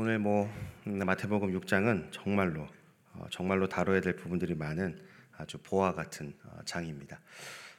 [0.00, 0.48] 오늘 뭐
[0.86, 2.68] 음, 마태복음 6장은 정말로
[3.14, 4.96] 어, 정말로 다뤄야 될 부분들이 많은
[5.36, 7.18] 아주 보화 같은 어, 장입니다.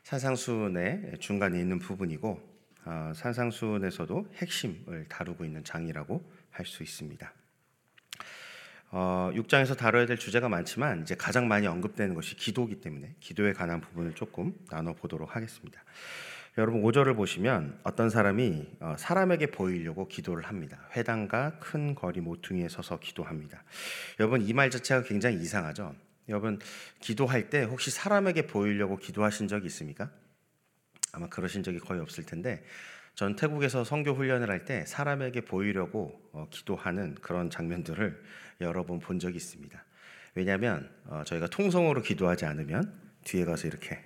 [0.03, 2.41] 산상순의 중간에 있는 부분이고
[2.83, 6.21] 어, 산상순에서도 핵심을 다루고 있는 장이라고
[6.51, 7.33] 할 수 있습니다.
[8.91, 13.79] 어, 6장에서 다뤄야 될 주제가 많지만 이제 가장 많이 언급되는 것이 기도이기 때문에 기도에 관한
[13.79, 15.81] 부분을 조금 나눠 보도록 하겠습니다.
[16.60, 20.78] 여러분 5절을 보시면 어떤 사람이 어, 사람에게 보이려고 기도를 합니다.
[20.94, 23.63] 회당과 큰 거리 모퉁이에 서서 기도합니다.
[24.20, 25.95] 여러분 이 말 자체가 굉장히 이상하죠.
[26.27, 26.59] 여러분
[27.00, 30.12] 기도할 때 혹시 사람에게 보이려고 기도하신 적이 있습니까?
[31.14, 32.62] 아마 그러신 적이 거의 없을 텐데
[33.16, 38.22] 전 태국에서 선교 훈련을 할 때 사람에게 보이려고 어, 기도하는 그런 장면들을
[38.59, 39.81] 여러 번 본 적이 있습니다.
[40.36, 43.98] 왜냐하면 어, 저희가 통성으로 기도하지 않으면 뒤에 가서 이렇게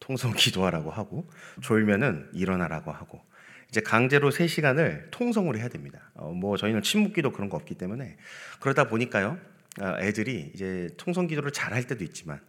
[0.00, 1.28] 통성 기도하라고 하고
[1.62, 3.22] 졸면은 일어나라고 하고
[3.68, 6.10] 이제 강제로 3시간을 통성으로 해야 됩니다.
[6.14, 8.16] 어, 뭐 저희는 침묵 기도 그런 거 없기 때문에
[8.58, 9.38] 그러다 보니까요.
[9.80, 12.40] 어, 애들이 이제 통성 기도를 잘 할 때도 있지만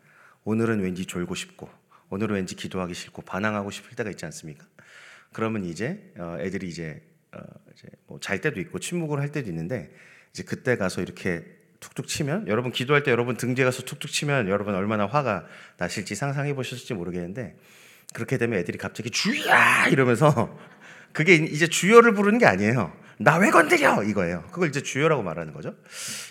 [0.44, 1.70] 오늘은 왠지 졸고 싶고
[2.10, 4.66] 오늘은 왠지 기도하기 싫고 반항하고 싶을 때가 있지 않습니까?
[5.32, 7.02] 그러면 이제 어, 애들이 이제
[7.34, 7.40] 어,
[7.74, 9.94] 이제 뭐 잘 때도 있고 침묵을 할 때도 있는데
[10.32, 11.46] 이제 그때 가서 이렇게
[11.82, 15.46] 툭툭 치면 여러분 기도할 때 여러분 등지에 가서 툭툭 치면 여러분 얼마나 화가
[15.78, 17.58] 나실지 상상해 보셨을지 모르겠는데
[18.14, 20.58] 그렇게 되면 애들이 갑자기 주야 이러면서
[21.12, 22.94] 그게 이제 주여를 부르는 게 아니에요.
[23.18, 24.44] 나 왜 건드려 이거예요.
[24.52, 25.76] 그걸 이제 주여라고 말하는 거죠.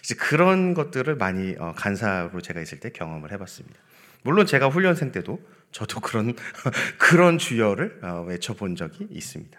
[0.02, 3.78] 이제 그런 것들을 많이 어, 간사로 제가 있을 때 경험을 해봤습니다.
[4.22, 5.40] 물론 제가 훈련생 때도
[5.72, 6.34] 저도 그런
[6.98, 9.58] 그런 주여를 어, 외쳐본 적이 있습니다.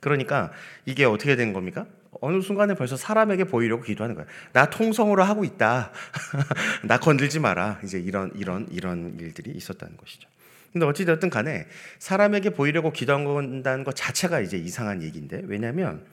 [0.00, 0.50] 그러니까
[0.84, 1.86] 이게 어떻게 된 겁니까?
[2.22, 4.26] 어느 순간에 벌써 사람에게 보이려고 기도하는 거야.
[4.52, 5.90] 나 통성으로 하고 있다.
[6.86, 7.80] 나 건들지 마라.
[7.82, 10.28] 이제 이런 이런 이런 일들이 있었다는 것이죠.
[10.72, 11.66] 근데 어찌되었든 간에
[11.98, 16.06] 사람에게 보이려고 기도한다는 것 자체가 이제 이상한 얘기인데 왜냐하면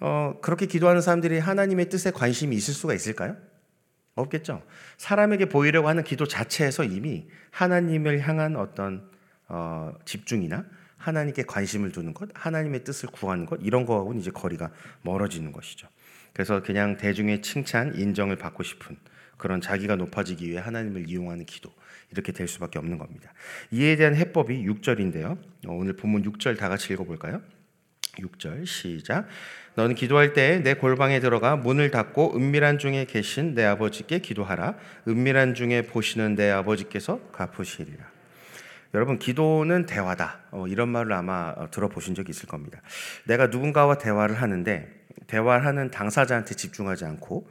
[0.00, 3.36] 어, 그렇게 기도하는 사람들이 하나님의 뜻에 관심이 있을 수가 있을까요?
[4.16, 4.62] 없겠죠.
[4.98, 9.08] 사람에게 보이려고 하는 기도 자체에서 이미 하나님을 향한 어떤
[9.46, 10.64] 어, 집중이나
[10.96, 14.70] 하나님께 관심을 두는 것, 하나님의 뜻을 구하는 것 이런 거하고는 이제 거리가
[15.02, 15.88] 멀어지는 것이죠.
[16.32, 18.96] 그래서 그냥 대중의 칭찬, 인정을 받고 싶은
[19.36, 21.70] 그런 자기가 높아지기 위해 하나님을 이용하는 기도
[22.10, 23.32] 이렇게 될 수밖에 없는 겁니다.
[23.70, 25.38] 이에 대한 해법이 6절인데요.
[25.66, 27.42] 오늘 본문 6절 다 같이 읽어볼까요?
[28.18, 29.26] 6절 시작.
[29.74, 34.76] 너는 기도할 때 내 골방에 들어가 문을 닫고 은밀한 중에 계신 내 아버지께 기도하라.
[35.06, 38.15] 은밀한 중에 보시는 내 아버지께서 갚으시리라.
[38.96, 40.40] 여러분 기도는 대화다.
[40.52, 42.80] 어, 이런 말을 아마 어, 들어보신 적이 있을 겁니다.
[43.26, 44.90] 내가 누군가와 대화를 하는데
[45.26, 47.46] 대화하는 당사자한테 집중하지 않고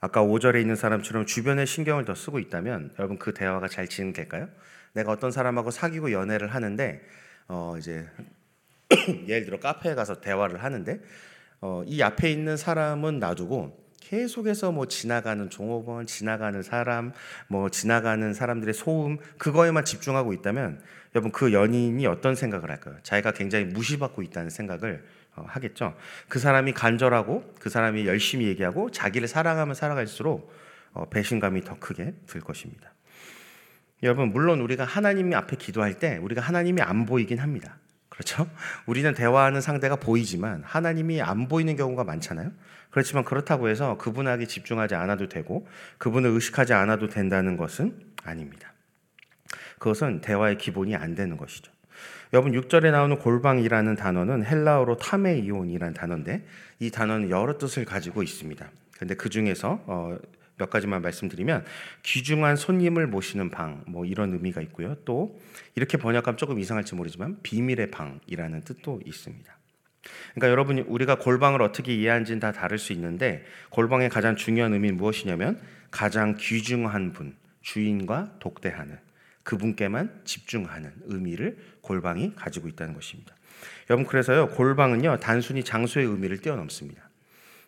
[0.00, 4.48] 아까 5절에 있는 사람처럼 주변에 신경을 더 쓰고 있다면 여러분 그 대화가 잘 진행될까요?
[4.92, 7.00] 내가 어떤 사람하고 사귀고 연애를 하는데
[7.48, 8.06] 어 이제
[9.26, 11.00] 예를 들어 카페에 가서 대화를 하는데
[11.60, 17.12] 어, 이 앞에 있는 사람은 놔두고 계속해서 뭐 지나가는 종업원, 지나가는 사람,
[17.48, 20.82] 뭐 지나가는 사람들의 소음 그거에만 집중하고 있다면
[21.14, 22.96] 여러분 그 연인이 어떤 생각을 할까요?
[23.02, 25.04] 자기가 굉장히 무시받고 있다는 생각을
[25.36, 25.96] 어, 하겠죠.
[26.28, 30.52] 그 사람이 간절하고 그 사람이 열심히 얘기하고 자기를 사랑하면 살아갈수록
[30.92, 32.92] 어, 배신감이 더 크게 들 것입니다.
[34.02, 37.78] 여러분 물론 우리가 하나님 앞에 기도할 때 우리가 하나님이 안 보이긴 합니다.
[38.10, 38.48] 그렇죠?
[38.86, 42.52] 우리는 대화하는 상대가 보이지만 하나님이 안 보이는 경우가 많잖아요.
[42.94, 45.66] 그렇지만 그렇다고 해서 그분에게 집중하지 않아도 되고
[45.98, 48.72] 그분을 의식하지 않아도 된다는 것은 아닙니다.
[49.80, 51.72] 그것은 대화의 기본이 안 되는 것이죠.
[52.32, 56.46] 여러분 6절에 나오는 골방이라는 단어는 헬라어로 타메이온이라는 단어인데
[56.78, 58.70] 이 단어는 여러 뜻을 가지고 있습니다.
[58.96, 60.16] 근데 그 중에서 어,
[60.56, 61.64] 몇 가지만 말씀드리면
[62.04, 64.94] 귀중한 손님을 모시는 방, 뭐 이런 의미가 있고요.
[65.04, 65.40] 또
[65.74, 69.52] 이렇게 번역하면 조금 이상할지 모르지만 비밀의 방이라는 뜻도 있습니다.
[70.34, 75.60] 그러니까 여러분이 우리가 골방을 어떻게 이해하는지는 다 다를 수 있는데 골방의 가장 중요한 의미는 무엇이냐면
[75.90, 78.98] 가장 귀중한 분, 주인과 독대하는
[79.42, 83.34] 그분께만 집중하는 의미를 골방이 가지고 있다는 것입니다.
[83.90, 87.08] 여러분 그래서요 골방은요 단순히 장소의 의미를 뛰어넘습니다.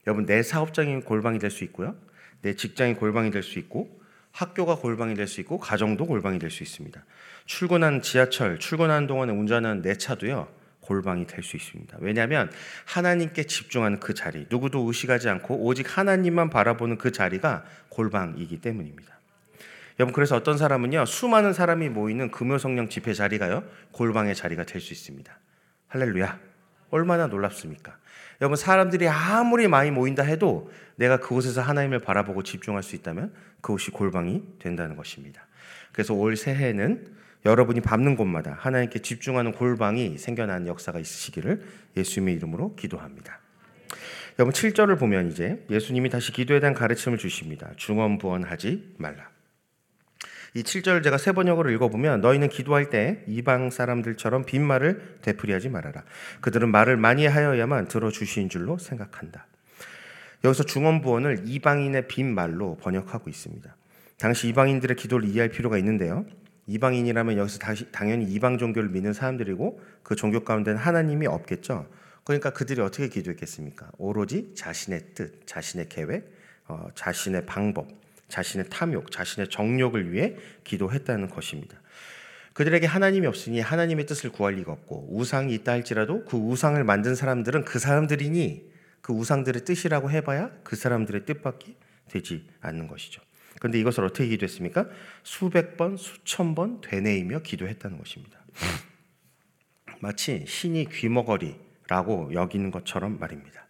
[0.06, 1.96] 여러분 내 사업장이 골방이 될 수 있고요.
[2.42, 4.00] 내 직장이 골방이 될 수 있고
[4.32, 7.04] 학교가 골방이 될 수 있고 가정도 골방이 될 수 있습니다.
[7.46, 10.48] 출근한 지하철, 출근하는 동안에 운전하는 내 차도요.
[10.86, 11.98] 골방이 될 수 있습니다.
[12.00, 12.50] 왜냐하면
[12.84, 19.16] 하나님께 집중하는 그 자리, 누구도 의식하지 않고 오직 하나님만 바라보는 그 자리가 골방이기 때문입니다.
[19.98, 24.92] 여러분 그래서 어떤 사람은요 수많은 사람이 모이는 금요 성령 집회 자리가요 골방의 자리가 될 수
[24.92, 25.38] 있습니다.
[25.88, 26.38] 할렐루야.
[26.90, 27.96] 얼마나 놀랍습니까?
[28.40, 34.42] 여러분 사람들이 아무리 많이 모인다 해도 내가 그곳에서 하나님을 바라보고 집중할 수 있다면 그곳이 골방이
[34.58, 35.46] 된다는 것입니다.
[35.92, 37.06] 그래서 올 새해는
[37.46, 41.62] 여러분이 밟는 곳마다 하나님께 집중하는 골방이 생겨난 역사가 있으시기를
[41.96, 43.40] 예수님의 이름으로 기도합니다.
[44.38, 47.70] 여러분 7절을 보면 이제 예수님이 다시 기도에 대한 가르침을 주십니다.
[47.76, 49.30] 중언부언하지 말라.
[50.54, 56.02] 이 7절을 제가 세 번역으로 읽어보면 너희는 기도할 때 이방 사람들처럼 빈말을 되풀이하지 말아라.
[56.40, 59.46] 그들은 말을 많이 하여야만 들어주신 줄로 생각한다.
[60.44, 63.76] 여기서 중언부언을 이방인의 빈말로 번역하고 있습니다.
[64.18, 66.24] 당시 이방인들의 기도를 이해할 필요가 있는데요.
[66.66, 71.88] 이방인이라면 여기서 다시, 당연히 이방 종교를 믿는 사람들이고 그 종교 가운데는 하나님이 없겠죠.
[72.24, 73.90] 그러니까 그들이 어떻게 기도했겠습니까?
[73.98, 76.32] 오로지 자신의 뜻, 자신의 계획,
[76.66, 77.88] 어, 자신의 방법,
[78.28, 81.80] 자신의 탐욕, 자신의 정욕을 위해 기도했다는 것입니다.
[82.52, 87.64] 그들에게 하나님이 없으니 하나님의 뜻을 구할 리가 없고 우상이 있다 할지라도 그 우상을 만든 사람들은
[87.64, 88.72] 그 사람들이니
[89.02, 91.74] 그 우상들의 뜻이라고 해봐야 그 사람들의 뜻밖에
[92.08, 93.20] 되지 않는 것이죠.
[93.58, 94.86] 그런데 이것을 어떻게 기도했습니까?
[95.22, 98.38] 수백 번, 수천 번 되뇌이며 기도했다는 것입니다.
[100.00, 103.66] 마치 신이 귀머거리라고 여기는 것처럼 말입니다.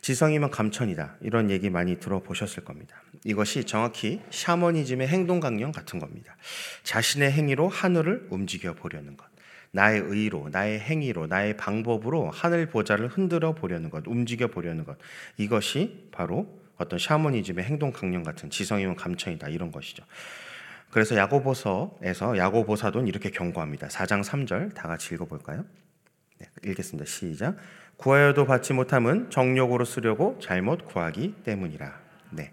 [0.00, 1.16] 지성이면 감천이다.
[1.22, 3.02] 이런 얘기 많이 들어보셨을 겁니다.
[3.24, 6.36] 이것이 정확히 샤머니즘의 행동 강령 같은 겁니다.
[6.84, 9.26] 자신의 행위로 하늘을 움직여 보려는 것.
[9.72, 14.96] 나의 의로, 나의 행위로, 나의 방법으로 하늘 보좌를 흔들어 보려는 것, 움직여 보려는 것.
[15.38, 20.04] 이것이 바로 어떤 샤머니즘의 행동 강령 같은 지성이면 감천이다 이런 것이죠.
[20.90, 23.88] 그래서 야고보서에서 야고보 사도는 이렇게 경고합니다.
[23.88, 25.64] 4장 3절 다 같이 읽어볼까요?
[26.38, 27.06] 네, 읽겠습니다.
[27.08, 27.56] 시작.
[27.96, 31.98] 구하여도 받지 못함은 정욕으로 쓰려고 잘못 구하기 때문이라.
[32.30, 32.52] 네.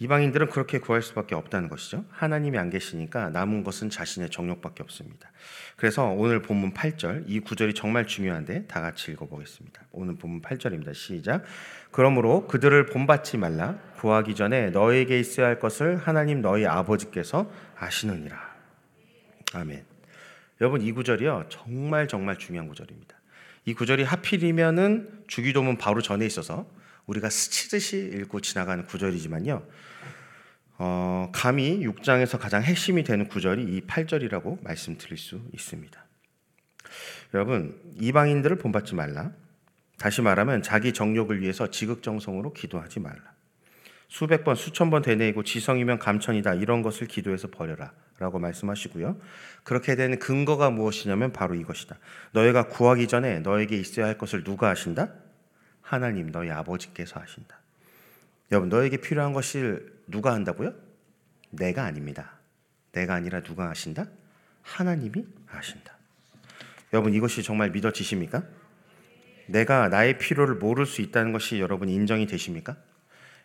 [0.00, 2.04] 이방인들은 그렇게 구할 수밖에 없다는 것이죠.
[2.10, 5.30] 하나님이 안 계시니까 남은 것은 자신의 정욕밖에 없습니다.
[5.76, 9.82] 그래서 오늘 본문 8절 이 구절이 정말 중요한데 다 같이 읽어보겠습니다.
[9.90, 10.94] 오늘 본문 8절입니다.
[10.94, 11.42] 시작.
[11.90, 13.78] 그러므로 그들을 본받지 말라.
[13.96, 18.38] 구하기 전에 너에게 있어야 할 것을 하나님 너희 아버지께서 아시느니라.
[19.54, 19.84] 아멘.
[20.60, 23.16] 여러분 이 구절이요 정말 정말 중요한 구절입니다.
[23.64, 26.66] 이 구절이 하필이면은 주기도문 바로 전에 있어서
[27.08, 29.66] 우리가 스치듯이 읽고 지나가는 구절이지만요.
[30.78, 36.04] 어, 감히 6장에서 가장 핵심이 되는 구절이 이 8절이라고 말씀드릴 수 있습니다.
[37.34, 39.32] 여러분, 이방인들을 본받지 말라.
[39.98, 43.22] 다시 말하면 자기 정욕을 위해서 지극정성으로 기도하지 말라.
[44.06, 46.54] 수백 번, 수천 번 되뇌이고 지성이면 감천이다.
[46.54, 47.92] 이런 것을 기도해서 버려라.
[48.18, 49.20] 라고 말씀하시고요.
[49.64, 51.98] 그렇게 되는 근거가 무엇이냐면 바로 이것이다.
[52.32, 55.12] 너희가 구하기 전에 너에게 있어야 할 것을 누가 아신다?
[55.88, 57.58] 하나님 너희 아버지께서 하신다.
[58.52, 60.74] 여러분 너에게 필요한 것을 누가 한다고요?
[61.48, 62.32] 내가 아닙니다.
[62.92, 64.06] 내가 아니라 누가 하신다?
[64.60, 65.96] 하나님이 하신다.
[66.92, 68.42] 여러분 이것이 정말 믿어지십니까?
[69.46, 72.76] 내가 나의 필요를 모를 수 있다는 것이 여러분 인정이 되십니까?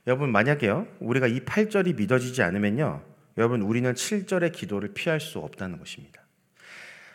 [0.05, 3.05] 여러분 만약에요 우리가 이 8절이 믿어지지 않으면요
[3.37, 6.22] 여러분 우리는 7절의 기도를 피할 수 없다는 것입니다.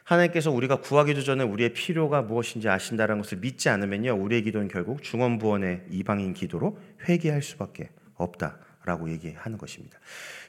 [0.08, 5.84] 하나님께서 우리가 구하기도 전에 우리의 필요가 무엇인지 아신다는 것을 믿지 않으면요 우리의 기도는 결국 중원부원의
[5.90, 9.99] 이방인 기도로 회개할 수밖에 없다라고 얘기하는 것입니다.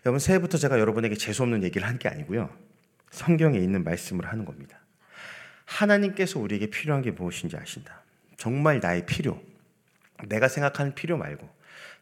[0.05, 2.49] 여러분 새해부터 제가 여러분에게 재수 없는 얘기를 한 게 아니고요
[3.11, 4.79] 성경에 있는 말씀을 하는 겁니다.
[5.65, 8.01] 하나님께서 우리에게 필요한 게 무엇인지 아신다.
[8.37, 9.41] 정말 나의 필요,
[10.29, 11.47] 내가 생각하는 필요 말고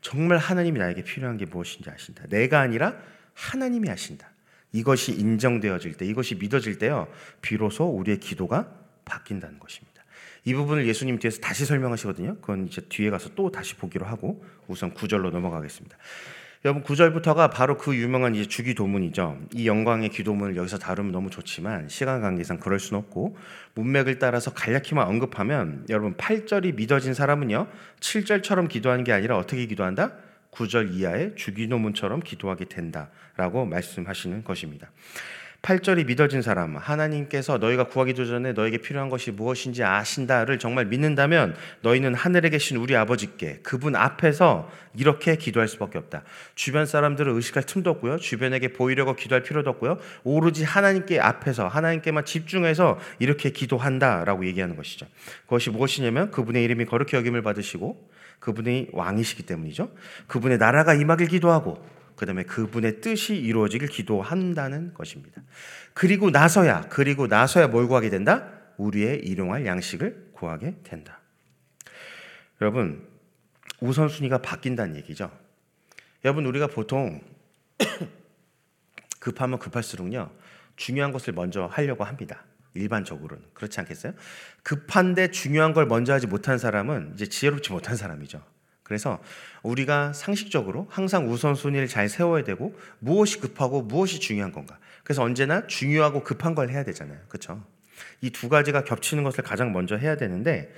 [0.01, 2.25] 정말 하나님이 나에게 필요한 게 무엇인지 아신다.
[2.29, 2.95] 내가 아니라
[3.33, 4.29] 하나님이 아신다.
[4.77, 7.07] 이것이 인정되어질 때, 이것이 믿어질 때요,
[7.41, 8.71] 비로소 우리의 기도가
[9.05, 10.03] 바뀐다는 것입니다.
[10.45, 12.37] 이 부분을 예수님 뒤에서 다시 설명하시거든요.
[12.41, 15.97] 그건 이제 뒤에 가서 또 다시 보기로 하고 우선 구절로 넘어가겠습니다.
[16.65, 19.39] 여러분 9절부터가 바로 그 유명한 이제 주기도문이죠.
[19.53, 23.37] 이 영광의 기도문을 여기서 다루면 너무 좋지만 시간 관계상 그럴 수는 없고
[23.75, 27.67] 문맥을 따라서 간략히만 언급하면 여러분 8절이 믿어진 사람은요.
[27.99, 30.13] 7절처럼 기도하는 게 아니라 어떻게 기도한다?
[30.51, 34.91] 9절 이하의 주기도문처럼 기도하게 된다라고 말씀하시는 것입니다.
[35.61, 42.13] 8절이 믿어진 사람, 하나님께서 너희가 구하기도 전에 너에게 필요한 것이 무엇인지 아신다를 정말 믿는다면 너희는
[42.13, 46.23] 하늘에 계신 우리 아버지께 그분 앞에서 이렇게 기도할 수밖에 없다.
[46.55, 48.17] 주변 사람들을 의식할 틈도 없고요.
[48.17, 49.97] 주변에게 보이려고 기도할 필요도 없고요.
[50.23, 55.07] 오로지 하나님께 앞에서 하나님께만 집중해서 이렇게 기도한다라고 얘기하는 것이죠.
[55.43, 59.91] 그것이 무엇이냐면 그분의 이름이 거룩히 여김을 받으시고 그분이 왕이시기 때문이죠.
[60.27, 61.83] 그분의 나라가 임하길 기도하고
[62.15, 65.41] 그다음에 그분의 뜻이 이루어지길 기도한다는 것입니다.
[65.93, 68.49] 그리고 나서야 그리고 나서야 뭘 구하게 된다?
[68.77, 71.19] 우리의 일용할 양식을 구하게 된다.
[72.61, 73.07] 여러분
[73.79, 75.31] 우선순위가 바뀐다는 얘기죠.
[76.25, 77.21] 여러분 우리가 보통
[79.19, 80.31] 급하면 급할수록요
[80.75, 82.43] 중요한 것을 먼저 하려고 합니다.
[82.77, 84.13] 일반적으로는 그렇지 않겠어요?
[84.63, 88.41] 급한데 중요한 걸 먼저 하지 못한 사람은 이제 지혜롭지 못한 사람이죠.
[88.83, 89.21] 그래서
[89.63, 94.79] 우리가 상식적으로 항상 우선순위를 잘 세워야 되고 무엇이 급하고 무엇이 중요한 건가.
[95.03, 97.19] 그래서 언제나 중요하고 급한 걸 해야 되잖아요.
[97.27, 97.63] 그렇죠?
[98.21, 100.73] 이 두 가지가 겹치는 것을 가장 먼저 해야 되는데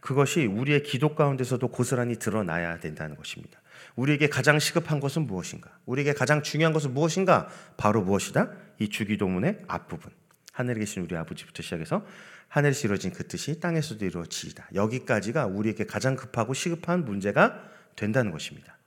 [0.00, 3.58] 그것이 우리의 기도 가운데서도 고스란히 드러나야 된다는 것입니다.
[3.96, 5.70] 우리에게 가장 시급한 것은 무엇인가?
[5.86, 7.48] 우리에게 가장 중요한 것은 무엇인가?
[7.76, 8.50] 바로 무엇이다?
[8.80, 10.10] 이 주기도문의 앞부분.
[10.54, 12.06] 하늘에 계신 우리 아버지부터 시작해서
[12.46, 14.68] 하늘에서 이루어진 그 뜻이 땅에서도 이루어지이다.
[14.74, 17.60] 여기까지가 우리에게 가장 급하고 시급한 문제가
[17.96, 18.78] 된다는 것입니다.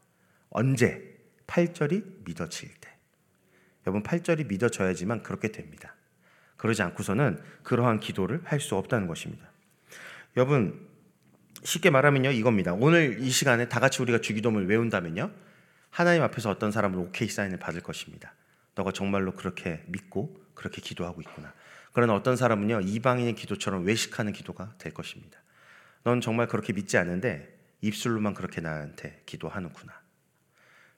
[0.49, 1.17] 언제?
[1.45, 2.89] 8절이 믿어질 때.
[3.85, 5.93] 여러분 8절이 믿어져야지만 그렇게 됩니다.
[6.55, 9.51] 그러지 않고서는 그러한 기도를 할 수 없다는 것입니다.
[10.37, 10.87] 여러분
[11.63, 12.73] 쉽게 말하면요 이겁니다.
[12.73, 15.31] 오늘 이 시간에 다 같이 우리가 주기도문을 외운다면요
[15.89, 18.33] 하나님 앞에서 어떤 사람은 오케이 사인을 받을 것입니다.
[18.75, 21.53] 너가 정말로 그렇게 믿고 그렇게 기도하고 있구나.
[21.97, 25.41] 그러나 어떤 사람은요 이방인의 기도처럼 외식하는 기도가 될 것입니다.
[26.03, 29.99] 넌 정말 그렇게 믿지 않는데 입술로만 그렇게 나한테 기도하는구나.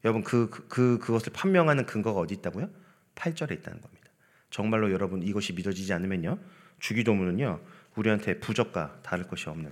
[0.04, 2.70] 여러분 그, 그, 그 그것을 판명하는 근거가 어디 있다고요?
[3.16, 4.10] 8절에 있다는 겁니다.
[4.50, 6.38] 정말로 여러분 이것이 믿어지지 않으면요
[6.80, 7.62] 주기도문은요
[7.96, 9.72] 우리한테 부적과 다를 것이 없는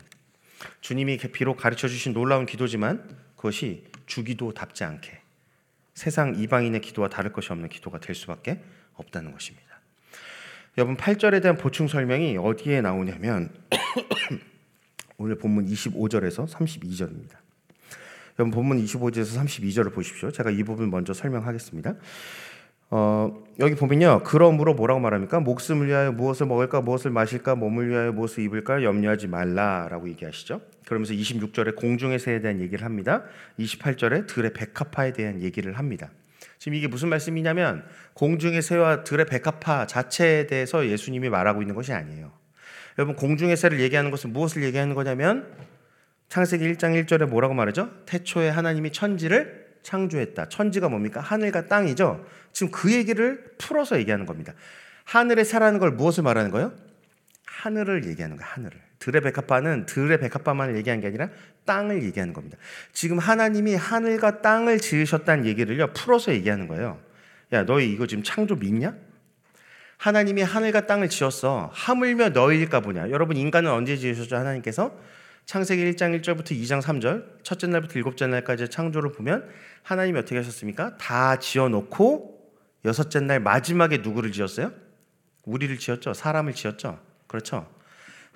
[0.79, 3.05] 주님이 비록 가르쳐 주신 놀라운 기도지만
[3.35, 5.19] 그것이 주기도답지 않게
[5.93, 9.66] 세상 이방인의 기도와 다를 것이 없는 기도가 될 수밖에 없다는 것입니다.
[10.77, 13.49] 여러분 8절에 대한 보충 설명이 어디에 나오냐면
[15.17, 17.33] 오늘 본문 25절에서 32절입니다.
[18.37, 20.31] 여러분 본문 25절에서 32절을 보십시오.
[20.31, 21.95] 제가 이 부분 먼저 설명하겠습니다.
[22.91, 24.21] 어, 여기 보면요.
[24.23, 25.39] 그러므로 뭐라고 말합니까?
[25.39, 30.61] 목숨을 위하여 무엇을 먹을까, 무엇을 마실까, 몸을 위하여 무엇을 입을까 염려하지 말라라고 얘기하시죠.
[30.85, 33.23] 그러면서 26절에 공중의 새에 대한 얘기를 합니다.
[33.57, 36.11] 28절에 들의 백합화에 대한 얘기를 합니다.
[36.67, 42.33] 지금 이게 무슨 말씀이냐면 공중의 새와 들의 백합화 자체에 대해서 예수님이 말하고 있는 것이 아니에요.
[42.97, 45.49] 여러분 공중의 새를 얘기하는 것은 무엇을 얘기하는 거냐면
[46.27, 47.89] 창세기 1장 1절에 뭐라고 말하죠?
[48.05, 50.49] 태초에 하나님이 천지를 창조했다.
[50.49, 51.21] 천지가 뭡니까?
[51.21, 52.25] 하늘과 땅이죠.
[52.51, 54.53] 지금 그 얘기를 풀어서 얘기하는 겁니다.
[55.05, 56.73] 하늘에 살아는 걸 무엇을 말하는 거예요?
[57.45, 58.51] 하늘을 얘기하는 거예요.
[58.51, 58.86] 하늘을.
[58.99, 61.29] 들의 백합화는 들의 백합화만을 얘기한 게 아니라
[61.65, 62.57] 땅을 얘기하는 겁니다.
[62.93, 66.99] 지금 하나님이 하늘과 땅을 지으셨다는 얘기를요 풀어서 얘기하는 거예요.
[67.53, 68.95] 야 너희 이거 지금 창조 믿냐?
[69.97, 71.71] 하나님이 하늘과 땅을 지었어.
[71.73, 73.09] 하물며 너희일까 보냐.
[73.09, 74.35] 여러분 인간은 언제 지으셨죠?
[74.35, 74.95] 하나님께서
[75.45, 79.47] 창세기 1장 1절부터 2장 3절, 첫째 날부터 일곱째 날까지 창조를 보면
[79.81, 80.97] 하나님이 어떻게 하셨습니까?
[80.97, 82.37] 다 지어놓고
[82.83, 84.73] 여섯째 날 마지막에 누구를 지었어요?
[85.45, 86.13] 우리를 지었죠.
[86.13, 86.99] 사람을 지었죠.
[87.27, 87.65] 그렇죠.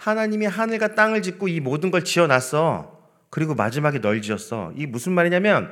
[0.02, 3.00] 하나님이 하늘과 땅을 짓고 이 모든 걸 지어놨어.
[3.30, 4.74] 그리고 마지막에 널 지었어.
[4.76, 5.72] 이 무슨 말이냐면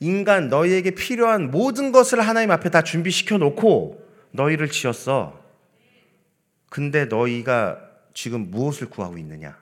[0.00, 5.40] 인간 너희에게 필요한 모든 것을 하나님 앞에 다 준비시켜 놓고 너희를 지었어.
[6.68, 7.78] 근데 너희가
[8.12, 9.56] 지금 무엇을 구하고 있느냐?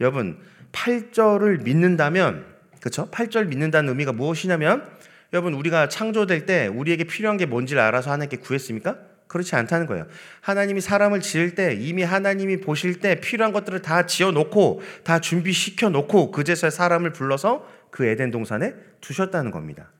[0.00, 0.38] 여러분
[0.72, 2.44] 8절을 믿는다면
[2.80, 3.10] 그렇죠?
[3.10, 4.86] 8절 믿는다는 의미가 무엇이냐면
[5.32, 9.11] 여러분 우리가 창조될 때 우리에게 필요한 게 뭔지를 알아서 하나님께 구했습니까?
[9.32, 10.06] 그렇지 않다는 거예요.
[10.42, 15.88] 하나님이 사람을 지을 때 이미 하나님이 보실 때 필요한 것들을 다 지어 놓고 다 준비시켜
[15.88, 19.90] 놓고 그제서야 사람을 불러서 그 에덴 동산에 두셨다는 겁니다.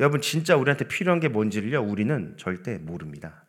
[0.00, 3.44] 여러분 진짜 우리한테 필요한 게 뭔지를요 우리는 절대 모릅니다.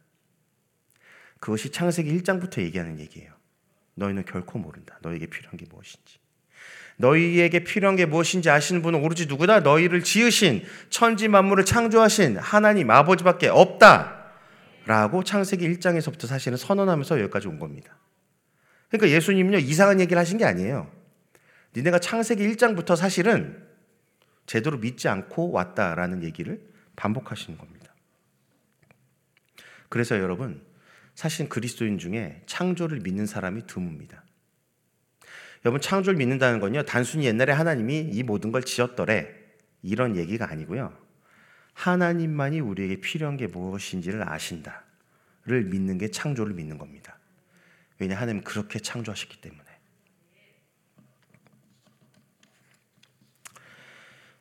[1.40, 3.32] 그것이 창세기 1장부터 얘기하는 얘기예요.
[3.96, 5.00] 너희는 결코 모른다.
[5.02, 6.20] 너에게 필요한 게 무엇인지.
[6.98, 9.62] 너희에게 필요한 게 무엇인지 아시는 분은 오로지 누구다?
[9.62, 14.21] 너희를 지으신 천지 만물을 창조하신 하나님 아버지밖에 없다.
[14.86, 17.98] 라고 창세기 1장에서부터 사실은 선언하면서 여기까지 온 겁니다.
[18.90, 20.92] 그러니까 예수님은요, 이상한 얘기를 하신 게 아니에요.
[21.76, 23.66] 니네가 창세기 1장부터 사실은
[24.46, 26.62] 제대로 믿지 않고 왔다라는 얘기를
[26.96, 27.94] 반복하시는 겁니다.
[29.90, 30.62] 그래서 여러분,
[31.16, 34.22] 사실 그리스도인 중에 창조를 믿는 사람이 드뭅니다.
[35.66, 39.28] 여러분 창조를 믿는다는 건요 단순히 옛날에 하나님이 이 모든 걸 지었더래
[39.84, 40.98] 이런 얘기가 아니고요
[41.74, 47.18] 하나님만이 우리에게 필요한 게 무엇인지를 아신다를 믿는 게 창조를 믿는 겁니다.
[48.00, 49.64] 왜냐 하나님 그렇게 창조하셨기 때문에.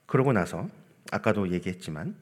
[0.07, 0.69] 그러고 나서
[1.13, 2.17] 아까도 얘기했지만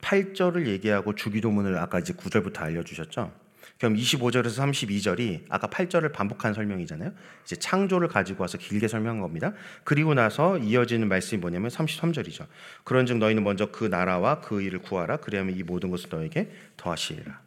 [0.00, 3.34] 8절을 얘기하고 주기도문을 아까 이제 9절부터 알려 주셨죠.
[3.80, 7.14] 그럼 25절에서 32절이 아까 8절을 반복한 설명이잖아요.
[7.44, 9.54] 이제 창조를 가지고 와서 길게 설명한 겁니다.
[9.84, 12.46] 그리고 나서 이어지는 말씀이 뭐냐면 33절이죠.
[12.84, 15.16] 그런즉 너희는 먼저 그 나라와 그 일을 구하라.
[15.16, 17.40] 그리하면 이 모든 것을 너에게 더하시리라.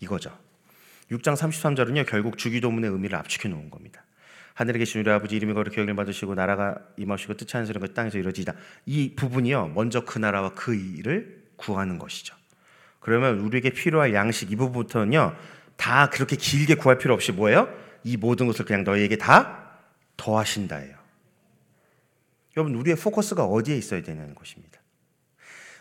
[0.00, 0.36] 이거죠.
[1.12, 2.06] 6장 33절은요.
[2.06, 4.02] 결국 주기도문의 의미를 압축해 놓은 겁니다.
[4.54, 8.52] 하늘에 계신 우리 아버지 이름이 거룩히 여김을 받으시고 나라가 임하시고 뜻하는 소리가 땅에서 이루어지다.
[8.86, 9.68] 이 부분이요.
[9.76, 12.34] 먼저 그 나라와 그 일을 구하는 것이죠.
[13.06, 15.36] 그러면 우리에게 필요할 양식 이 부분부터는요
[15.76, 17.72] 다 그렇게 길게 구할 필요 없이 뭐예요?
[18.02, 19.78] 이 모든 것을 그냥 너희에게 다
[20.16, 20.96] 더하신다예요.
[22.56, 24.80] 여러분 우리의 포커스가 어디에 있어야 되는 것입니다.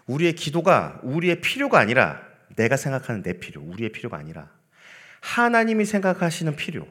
[0.06, 2.22] 우리의 기도가 우리의 필요가 아니라
[2.58, 4.52] 내가 생각하는 내 필요, 우리의 필요가 아니라
[5.22, 6.88] 하나님이 생각하시는 필요,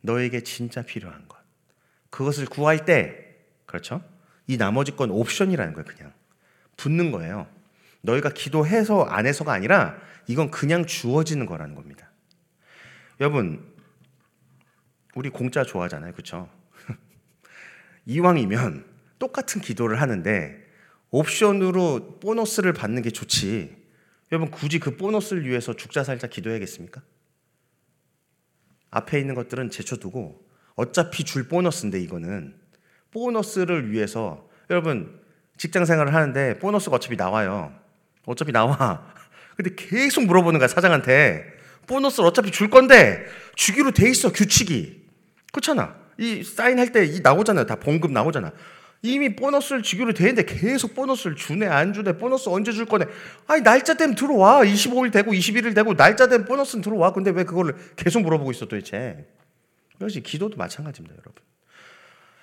[0.00, 1.36] 너에게 진짜 필요한 것.
[2.08, 3.36] 그것을 구할 때
[3.66, 4.02] 그렇죠?
[4.46, 6.14] 이 나머지 건 옵션이라는 거예요, 그냥.
[6.78, 7.59] 붙는 거예요.
[8.02, 12.10] 너희가 기도해서 안 해서가 아니라 이건 그냥 주어지는 거라는 겁니다.
[13.20, 13.74] 여러분,
[15.14, 16.12] 우리 공짜 좋아하잖아요.
[16.12, 16.48] 그렇죠?
[18.06, 18.84] 이왕이면
[19.18, 20.70] 똑같은 기도를 하는데
[21.10, 23.76] 옵션으로 보너스를 받는 게 좋지.
[24.32, 27.02] 여러분 굳이 그 보너스를 위해서 죽자 살자 기도해야겠습니까?
[28.90, 32.58] 앞에 있는 것들은 제쳐두고 어차피 줄 보너스인데 이거는
[33.10, 35.20] 보너스를 위해서 여러분
[35.56, 37.79] 직장 생활을 하는데 보너스가 어차피 나와요.
[38.26, 39.12] 어차피 나와.
[39.56, 41.44] 근데 계속 물어보는 거야 사장한테
[41.86, 43.24] 보너스를 어차피 줄 건데
[43.56, 45.04] 주기로 돼 있어 규칙이.
[45.52, 45.96] 그렇잖아.
[46.18, 47.66] 이 사인할 때 이 나오잖아요.
[47.66, 48.52] 다 봉급 나오잖아.
[49.02, 53.06] 이미 보너스를 주기로 돼 있는데 계속 보너스를 주네 안 주네 보너스 언제 줄 거네
[53.46, 57.74] 아니 날짜 되면 들어와 25일 되고 21일 되고 날짜 되면 보너스는 들어와 근데 왜 그거를
[57.96, 59.26] 계속 물어보고 있어 도대체
[59.94, 61.32] 그것이 기도도 마찬가지입니다 여러분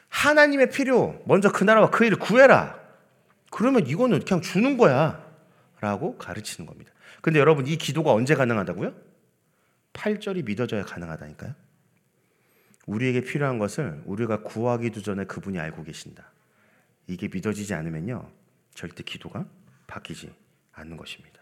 [0.10, 2.79] 하나님의 필요 먼저 그 나라와 그 일을 구해라
[3.51, 5.26] 그러면 이거는 그냥 주는 거야
[5.88, 6.91] 라고 가르치는 겁니다
[7.22, 8.94] 근데 여러분 이 기도가 언제 가능하다고요?
[9.94, 11.53] 8절이 믿어져야 가능하다니까요
[12.88, 16.32] 우리에게 필요한 것을 우리가 구하기도 전에 그분이 알고 계신다
[17.08, 18.29] 이게 믿어지지 않으면요.
[18.74, 19.48] 절대 기도가
[19.88, 20.32] 바뀌지
[20.74, 21.41] 않는 것입니다.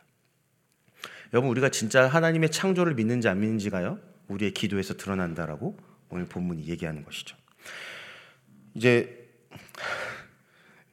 [1.33, 3.99] 여러분 우리가 진짜 하나님의 창조를 믿는지 안 믿는지가요.
[4.27, 5.77] 우리의 기도에서 드러난다라고
[6.09, 7.35] 오늘 본문이 얘기하는 것이죠.
[8.75, 9.27] 이제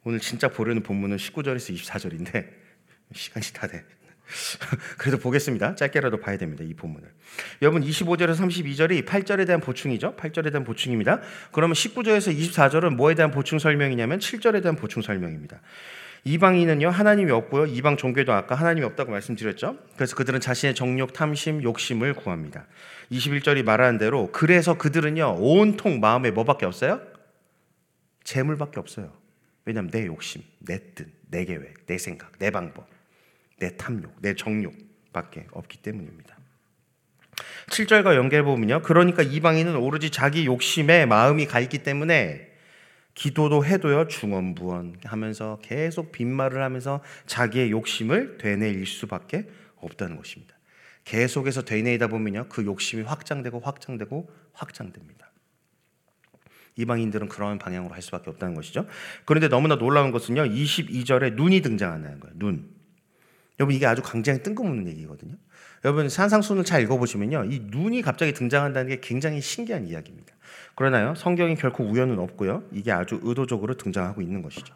[0.05, 2.62] 오늘 진짜 보려는 본문은 19절에서 24절인데
[3.15, 3.85] 시간이 다 돼.
[4.99, 5.75] 그래도 보겠습니다.
[5.75, 6.65] 짧게라도 봐야 됩니다.
[6.65, 7.09] 이 본문을.
[7.61, 10.17] 여러분 25절에서 32절이 8절에 대한 보충이죠.
[10.17, 11.21] 8절에 대한 보충입니다.
[11.51, 15.61] 그러면 19절에서 24절은 뭐에 대한 보충 설명이냐면 7절에 대한 보충 설명입니다.
[16.25, 19.77] 이방인은요 하나님이 없고요 이방 종교도 아까 하나님이 없다고 말씀드렸죠.
[19.97, 22.67] 그래서 그들은 자신의 정욕, 탐심, 욕심을 구합니다.
[23.11, 27.01] 21절이 말하는 대로 그래서 그들은요 온통 마음에 뭐밖에 없어요?
[28.23, 29.13] 재물밖에 없어요.
[29.65, 32.92] 왜냐하면 내 욕심, 내 뜻, 내 계획, 내 생각, 내 방법.
[33.59, 36.37] 내 탐욕, 내 정욕밖에 없기 때문입니다.
[37.71, 38.83] 7절과 연결해 보면요.
[38.83, 42.53] 그러니까 이방인은 오로지 자기 욕심에 마음이 가 있기 때문에
[43.15, 50.57] 기도도 해도요 중언부언 하면서 계속 빈말을 하면서 자기의 욕심을 되뇌일 수밖에 없다는 것입니다.
[51.05, 55.31] 계속해서 되뇌이다 보면요 그 욕심이 확장되고 확장되고 확장됩니다.
[56.77, 58.87] 이방인들은 그런 방향으로 할 수밖에 없다는 것이죠.
[59.27, 62.35] 그런데 너무나 놀라운 것은요 22절에 눈이 등장한다는 거예요.
[62.39, 62.82] 눈.
[63.63, 65.37] 여러분 이게 아주 굉장히 뜬금없는 얘기거든요.
[65.85, 70.35] 여러분 산상순을 잘 읽어보시면요, 이 눈이 갑자기 등장한다는 게 굉장히 신기한 이야기입니다.
[70.75, 74.75] 그러나요, 성경이 결코 우연은 없고요, 이게 아주 의도적으로 등장하고 있는 것이죠.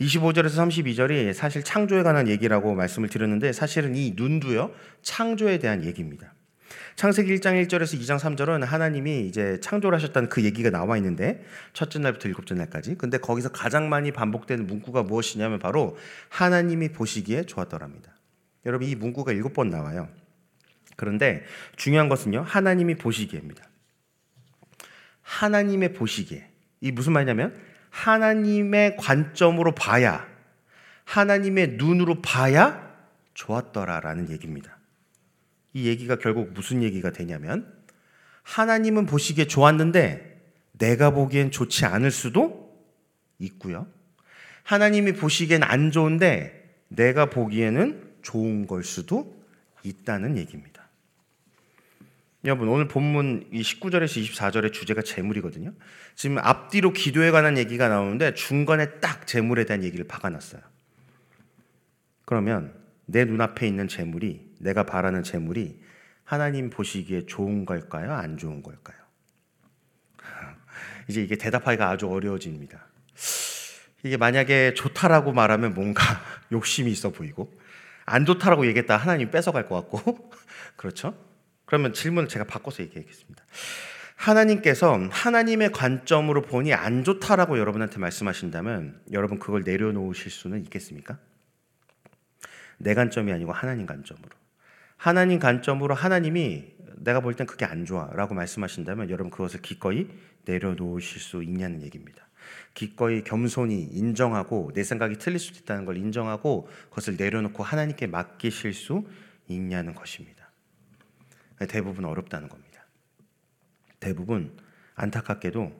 [0.00, 4.70] 25절에서 32절이 사실 창조에 관한 얘기라고 말씀을 드렸는데 사실은 이 눈도요
[5.02, 6.32] 창조에 대한 얘기입니다.
[6.96, 12.26] 창세기 1장 1절에서 2장 3절은 하나님이 이제 창조를 하셨다는 그 얘기가 나와 있는데 첫째 날부터
[12.28, 12.96] 일곱째 날까지.
[12.96, 15.98] 근데 거기서 가장 많이 반복되는 문구가 무엇이냐면 바로
[16.30, 18.16] 하나님이 보시기에 좋았더랍니다.
[18.64, 20.08] 여러분 이 문구가 일곱 번 나와요.
[20.96, 21.44] 그런데
[21.76, 22.44] 중요한 것은요.
[22.46, 23.62] 하나님이 보시기에입니다.
[25.20, 26.48] 하나님의 보시기에.
[26.80, 27.54] 이 무슨 말이냐면
[27.90, 30.26] 하나님의 관점으로 봐야
[31.04, 32.90] 하나님의 눈으로 봐야
[33.34, 34.75] 좋았더라라는 얘기입니다.
[35.76, 37.70] 이 얘기가 결국 무슨 얘기가 되냐면
[38.44, 40.40] 하나님은 보시기에 좋았는데
[40.72, 42.74] 내가 보기엔 좋지 않을 수도
[43.38, 43.86] 있고요.
[44.62, 49.38] 하나님이 보시기엔 안 좋은데 내가 보기에는 좋은 걸 수도
[49.82, 50.88] 있다는 얘기입니다.
[52.46, 55.74] 여러분 오늘 본문 이 19절에서 24절의 주제가 재물이거든요.
[56.14, 60.62] 지금 앞뒤로 기도에 관한 얘기가 나오는데 중간에 딱 재물에 대한 얘기를 박아놨어요.
[62.24, 62.72] 그러면
[63.04, 65.80] 내 눈앞에 있는 재물이 내가 바라는 재물이
[66.24, 68.12] 하나님 보시기에 좋은 걸까요?
[68.12, 68.96] 안 좋은 걸까요?
[71.08, 72.86] 이제 이게 대답하기가 아주 어려워집니다.
[74.02, 76.02] 이게 만약에 좋다라고 말하면 뭔가
[76.52, 77.52] 욕심이 있어 보이고
[78.04, 80.30] 안 좋다라고 얘기했다 하나님 뺏어갈 것 같고
[80.76, 81.16] 그렇죠?
[81.64, 83.44] 그러면 질문을 제가 바꿔서 얘기하겠습니다.
[84.14, 91.18] 하나님께서 하나님의 관점으로 보니 안 좋다라고 여러분한테 말씀하신다면 여러분 그걸 내려놓으실 수는 있겠습니까?
[92.78, 94.30] 내 관점이 아니고 하나님 관점으로.
[94.96, 100.08] 하나님 관점으로 하나님이 내가 볼 땐 그게 안 좋아라고 말씀하신다면 여러분 그것을 기꺼이
[100.44, 102.26] 내려놓으실 수 있냐는 얘기입니다.
[102.74, 109.04] 기꺼이 겸손히 인정하고 내 생각이 틀릴 수도 있다는 걸 인정하고 그것을 내려놓고 하나님께 맡기실 수
[109.48, 110.50] 있냐는 것입니다.
[111.68, 112.86] 대부분 어렵다는 겁니다.
[114.00, 114.56] 대부분
[114.94, 115.72] 안타깝게도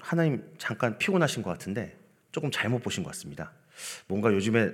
[0.00, 1.98] 하나님 잠깐 피곤하신 것 같은데
[2.32, 3.52] 조금 잘못 보신 것 같습니다.
[4.06, 4.72] 뭔가 요즘에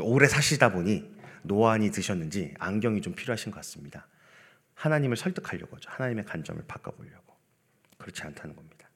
[0.00, 4.06] 오래 사시다 보니 노안이 드셨는지 안경이 좀 필요하신 것 같습니다.
[4.74, 5.90] 하나님을 설득하려고 하죠.
[5.90, 7.34] 하나님의 관점을 바꿔보려고.
[7.98, 8.88] 그렇지 않다는 겁니다.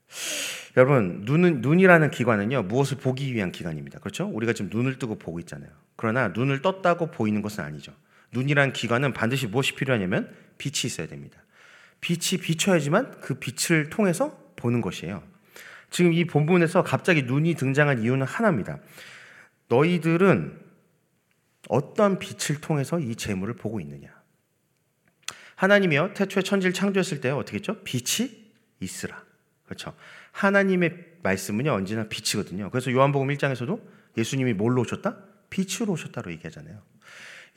[0.77, 4.01] 여러분 눈은 눈이라는 기관은요 무엇을 보기 위한 기관입니다.
[4.01, 4.27] 그렇죠?
[4.27, 5.71] 우리가 지금 눈을 뜨고 보고 있잖아요.
[5.97, 7.93] 그러나 눈을 떴다고 보이는 것은 아니죠.
[8.33, 11.39] 눈이란 기관은 반드시 무엇이 필요하냐면 빛이 있어야 됩니다.
[12.01, 15.23] 빛이 비춰야지만 그 빛을 통해서 보는 것이에요.
[15.91, 18.79] 지금 이 본문에서 갑자기 눈이 등장한 이유는 하나입니다.
[19.69, 20.64] 너희들은
[21.69, 24.09] 어떤 빛을 통해서 이 재물을 보고 있느냐?
[25.57, 27.83] 하나님이요 태초에 천지를 창조했을 때 어떻게 했죠?
[27.85, 28.31] 빛이
[28.81, 29.23] 있으라.
[29.65, 29.95] 그렇죠.
[30.33, 32.71] 하나님의 말씀은요 언제나 빛이거든요.
[32.71, 33.81] 그래서 요한복음 1장에서도
[34.19, 35.17] 예수님이 뭘로 오셨다?
[35.51, 36.83] 빛으로 오셨다로 얘기하잖아요.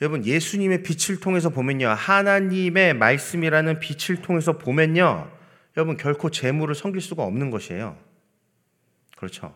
[0.00, 5.30] 여러분 예수님의 빛을 통해서 보면요 하나님의 말씀이라는 빛을 통해서 보면요
[5.76, 7.98] 여러분 결코 재물을 섬길 수가 없는 것이에요.
[9.16, 9.54] 그렇죠.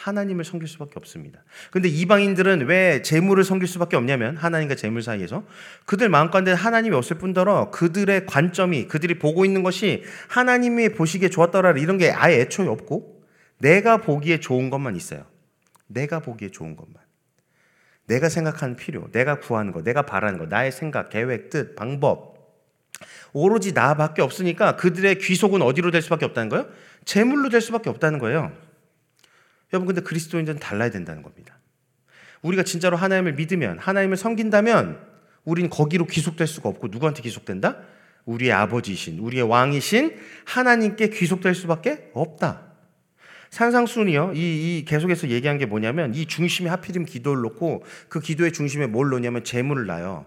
[0.00, 1.44] 하나님을 섬길 수밖에 없습니다.
[1.70, 5.44] 근데 이방인들은 왜 재물을 섬길 수밖에 없냐면 하나님과 재물 사이에서
[5.84, 11.72] 그들 마음 가운데 하나님이 없을 뿐더러 그들의 관점이 그들이 보고 있는 것이 하나님이 보시기에 좋았더라
[11.72, 13.22] 이런 게 아예 애초에 없고
[13.58, 15.26] 내가 보기에 좋은 것만 있어요.
[15.86, 16.94] 내가 보기에 좋은 것만.
[18.06, 22.30] 내가 생각하는 필요, 내가 구하는 거, 내가 바라는 거, 나의 생각, 계획, 뜻, 방법.
[23.32, 26.66] 오로지 나밖에 없으니까 그들의 귀속은 어디로 될 수밖에 없다는 거예요?
[27.04, 28.52] 재물로 될 수밖에 없다는 거예요.
[29.72, 31.58] 여러분 근데 그리스도인들은 달라야 된다는 겁니다.
[32.42, 34.98] 우리가 진짜로 하나님을 믿으면 하나님을 섬긴다면
[35.44, 37.78] 우리는 거기로 귀속될 수가 없고 누구한테 귀속된다?
[38.24, 42.70] 우리의 아버지이신 우리의 왕이신 하나님께 귀속될 수밖에 없다.
[43.50, 44.32] 산상순이요.
[44.34, 44.38] 이,
[44.78, 49.42] 이 계속해서 얘기한 게 뭐냐면 이 중심에 하필이면 기도를 놓고 그 기도의 중심에 뭘 놓냐면
[49.42, 50.26] 재물을 놔요.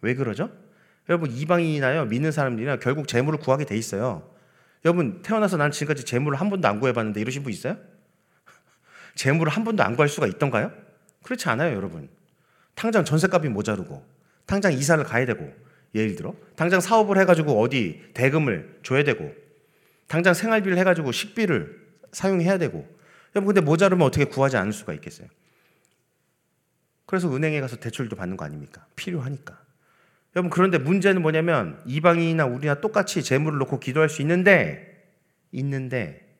[0.00, 0.50] 왜 그러죠?
[1.08, 4.30] 여러분 이방인이나요 믿는 사람들이나 결국 재물을 구하게 돼 있어요.
[4.84, 7.76] 여러분 태어나서 난 지금까지 재물을 한 번도 안 구해봤는데 이러신 분 있어요?
[9.14, 10.72] 재물을 한 번도 안 구할 수가 있던가요?
[11.22, 12.08] 그렇지 않아요, 여러분.
[12.74, 14.04] 당장 전세값이 모자르고,
[14.46, 15.52] 당장 이사를 가야 되고,
[15.94, 19.32] 예를 들어, 당장 사업을 해가지고 어디 대금을 줘야 되고,
[20.06, 21.80] 당장 생활비를 해가지고 식비를
[22.12, 22.86] 사용해야 되고,
[23.34, 25.28] 여러분, 근데 모자르면 어떻게 구하지 않을 수가 있겠어요?
[27.06, 28.86] 그래서 은행에 가서 대출도 받는 거 아닙니까?
[28.96, 29.60] 필요하니까.
[30.34, 35.12] 여러분, 그런데 문제는 뭐냐면, 이방인이나 우리나 똑같이 재물을 놓고 기도할 수 있는데,
[35.52, 36.38] 있는데,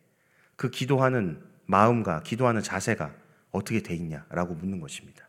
[0.56, 3.14] 그 기도하는 마음과 기도하는 자세가
[3.50, 5.28] 어떻게 돼 있냐라고 묻는 것입니다.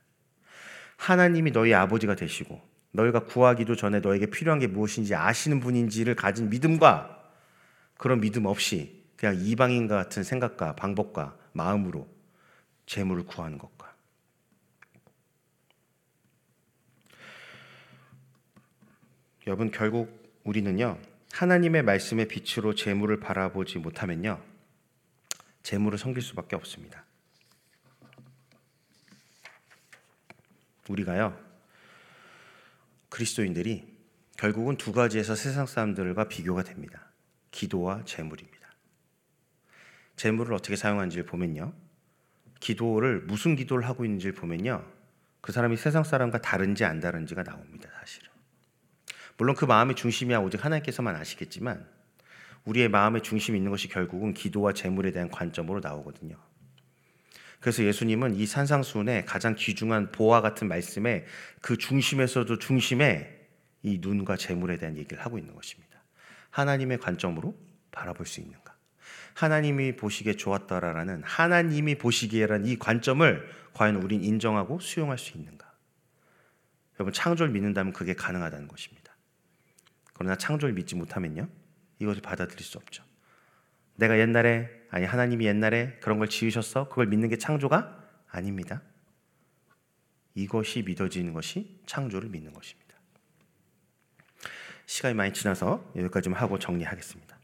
[0.98, 7.22] 하나님이 너희 아버지가 되시고 너희가 구하기도 전에 너에게 필요한 게 무엇인지 아시는 분인지를 가진 믿음과
[7.98, 12.08] 그런 믿음 없이 그냥 이방인과 같은 생각과 방법과 마음으로
[12.86, 13.94] 재물을 구하는 것과
[19.48, 20.98] 여러분 결국 우리는요
[21.34, 24.53] 하나님의 말씀의 빛으로 재물을 바라보지 못하면요
[25.64, 27.06] 재물을 섬길 수밖에 없습니다.
[30.90, 31.42] 우리가요
[33.10, 33.88] 그리스도인들이
[34.38, 37.12] 결국은 두 가지에서 세상 사람들과 비교가 됩니다.
[37.52, 38.60] 기도와 재물입니다.
[40.18, 41.74] 재물을 어떻게 사용하는지를 보면요.
[42.60, 44.86] 기도를 무슨 기도를 하고 있는지를 보면요.
[45.42, 47.90] 그 사람이 세상 사람과 다른지 안 다른지가 나옵니다.
[48.00, 48.30] 사실은.
[49.38, 51.88] 물론 그 마음의 중심이야 오직 하나님께서만 아시겠지만
[52.66, 56.38] 우리의 마음의 중심이 있는 것이 결국은 기도와 재물에 대한 관점으로 나오거든요.
[57.60, 61.26] 그래서 예수님은 이 산상수훈의 가장 귀중한 보화 같은 말씀에
[61.62, 63.40] 그 중심에서도 중심에
[63.84, 66.04] 이 눈과 재물에 대한 얘기를 하고 있는 것입니다.
[66.50, 67.58] 하나님의 관점으로
[67.92, 68.76] 바라볼 수 있는가?
[69.34, 75.72] 하나님이 보시기에 좋았더라라는 하나님이 보시기에란 이 관점을 과연 우린 인정하고 수용할 수 있는가?
[77.00, 79.16] 여러분 창조를 믿는다면 그게 가능하다는 것입니다.
[80.14, 81.48] 그러나 창조를 믿지 못하면요.
[82.04, 83.04] 이것을 받아들일 수 없죠.
[83.96, 86.90] 내가 옛날에 아니 하나님이 옛날에 그런 걸 지으셨어?
[86.90, 88.82] 그걸 믿는 게 창조가 아닙니다.
[90.36, 92.84] 이것이 믿어지는 것이 창조를 믿는 것입니다.
[94.86, 97.38] 시간이 많이 지나서 여기까지 좀 하고 정리하겠습니다.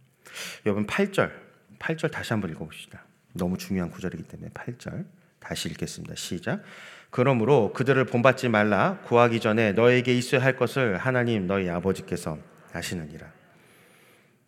[0.65, 1.31] 여러분 8절
[1.79, 3.03] 8절 다시 한번 읽어봅시다.
[3.33, 5.05] 너무 중요한 구절이기 때문에 8절
[5.39, 6.15] 다시 읽겠습니다.
[6.15, 6.61] 시작.
[7.09, 12.37] 그러므로 그들을 본받지 말라 구하기 전에 너에게 있어야 할 것을 하나님 너희 아버지께서
[12.73, 13.38] 아시느니라.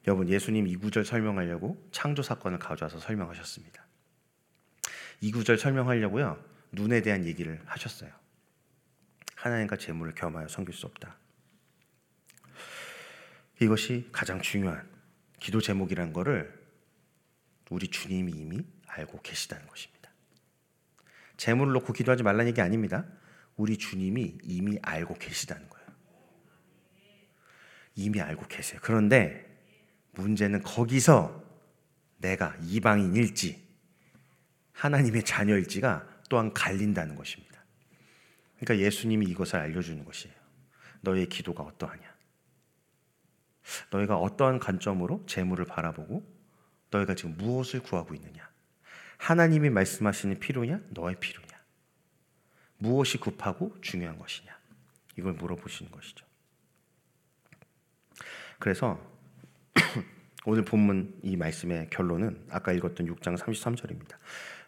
[0.07, 3.85] 여러분 예수님 이 구절 설명하려고 창조 사건을 가져와서 설명하셨습니다.
[5.21, 8.11] 이 구절 설명하려고요 눈에 대한 얘기를 하셨어요.
[9.35, 11.17] 하나님과 재물을 겸하여 섬길 수 없다.
[13.59, 14.89] 이것이 가장 중요한
[15.39, 16.61] 기도 제목이라는 것을
[17.69, 20.11] 우리 주님이 이미 알고 계시다는 것입니다.
[21.37, 23.05] 재물을 놓고 기도하지 말라는 얘기 아닙니다.
[23.55, 25.87] 우리 주님이 이미 알고 계시다는 거예요.
[27.95, 28.79] 이미 알고 계세요.
[28.83, 29.50] 그런데
[30.11, 31.43] 문제는 거기서
[32.17, 33.67] 내가 이방인일지
[34.73, 37.63] 하나님의 자녀일지가 또한 갈린다는 것입니다.
[38.59, 40.35] 그러니까 예수님이 이것을 알려주는 것이에요.
[41.01, 42.11] 너의 기도가 어떠하냐?
[43.91, 46.23] 너희가 어떠한 관점으로 재물을 바라보고
[46.89, 48.49] 너희가 지금 무엇을 구하고 있느냐?
[49.17, 50.81] 하나님이 말씀하시는 필요냐?
[50.89, 51.49] 너의 필요냐?
[52.77, 54.57] 무엇이 급하고 중요한 것이냐?
[55.17, 56.25] 이걸 물어보시는 것이죠.
[58.59, 59.10] 그래서
[60.45, 64.15] 오늘 본문 이 말씀의 결론은 아까 읽었던 6장 33절입니다.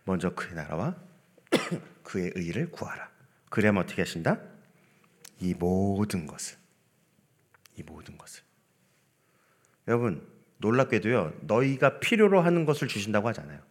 [0.05, 0.95] 먼저 그의 나라와
[2.03, 3.09] 그의 의를 구하라.
[3.49, 4.39] 그래야만 어떻게 하신다?
[5.39, 6.57] 이 모든 것을
[7.75, 8.43] 이 모든 것을
[9.87, 13.61] 여러분 놀랍게도요 너희가 필요로 하는 것을 주신다고 하잖아요.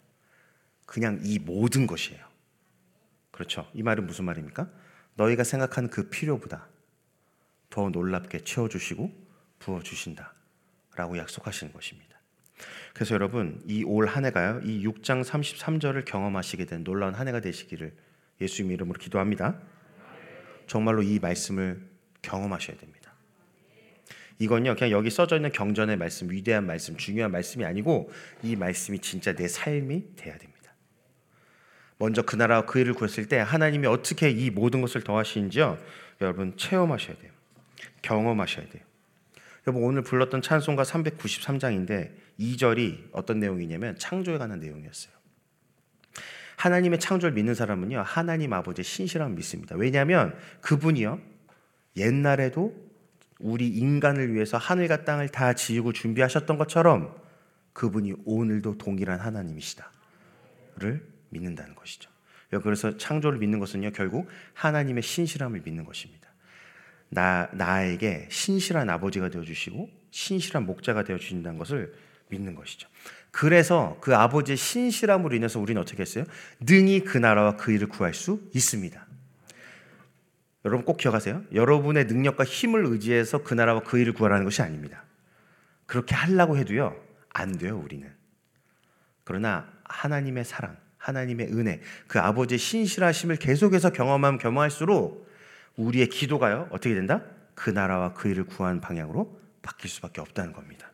[0.85, 2.23] 그냥 이 모든 것이에요.
[3.31, 3.67] 그렇죠?
[3.73, 4.69] 이 말은 무슨 말입니까?
[5.15, 6.67] 너희가 생각하는 그 필요보다
[7.69, 9.11] 더 놀랍게 채워주시고
[9.59, 10.33] 부어주신다
[10.95, 12.19] 라고 약속하시는 것입니다.
[12.93, 17.93] 그래서 여러분 이 올 한 해가요 이 6장 33절을 경험하시게 된 놀라운 한 해가 되시기를
[18.39, 19.59] 예수님 이름으로 기도합니다.
[20.67, 21.81] 정말로 이 말씀을
[22.21, 23.13] 경험하셔야 됩니다.
[24.39, 29.33] 이건요 그냥 여기 써져 있는 경전의 말씀, 위대한 말씀, 중요한 말씀이 아니고 이 말씀이 진짜
[29.33, 30.73] 내 삶이 돼야 됩니다.
[31.97, 35.77] 먼저 그 나라와 그 일을 구했을 때 하나님이 어떻게 이 모든 것을 더하시는지요
[36.21, 37.31] 여러분 체험하셔야 돼요.
[38.01, 38.83] 경험하셔야 돼요.
[39.65, 45.13] 여러분 오늘 불렀던 찬송가 393장인데 2절이 어떤 내용이냐면 창조에 관한 내용이었어요.
[46.57, 49.75] 하나님의 창조를 믿는 사람은요 하나님 아버지의 신실함을 믿습니다.
[49.75, 51.19] 왜냐하면 그분이요
[51.95, 52.75] 옛날에도
[53.39, 57.15] 우리 인간을 위해서 하늘과 땅을 다 지으고 준비하셨던 것처럼
[57.73, 62.09] 그분이 오늘도 동일한 하나님이시다를 믿는다는 것이죠.
[62.61, 66.22] 그래서 창조를 믿는 것은요 결국 하나님의 신실함을 믿는 것입니다.
[67.13, 71.93] 나 나에게 신실한 아버지가 되어 주시고 신실한 목자가 되어 주신다는 것을
[72.29, 72.87] 믿는 것이죠.
[73.31, 76.25] 그래서 그 아버지의 신실함으로 인해서 우리는 어떻게 했어요?
[76.59, 79.05] 능히 그 나라와 그 일을 구할 수 있습니다.
[80.65, 81.43] 여러분 꼭 기억하세요.
[81.53, 85.03] 여러분의 능력과 힘을 의지해서 그 나라와 그 일을 구하라는 것이 아닙니다.
[85.85, 86.95] 그렇게 하려고 해도요,
[87.29, 88.09] 안 돼요, 우리는.
[89.23, 95.22] 그러나 하나님의 사랑, 하나님의 은혜, 그 아버지의 신실하심을 계속해서 경험하면 경험할수록
[95.77, 97.23] 우리의 기도가요, 어떻게 된다?
[97.55, 100.91] 그 나라와 그 일을 구하는 방향으로 바뀔 수밖에 없다는 겁니다.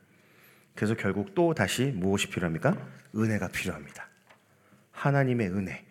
[0.76, 2.76] 그래서 결국 또 다시 무엇이 필요합니까?
[3.15, 4.08] 은혜가 필요합니다.
[4.92, 5.86] 하나님의 은혜.